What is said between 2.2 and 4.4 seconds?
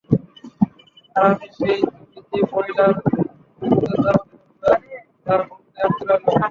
যে মহিলার বিরুদ্ধাচারণ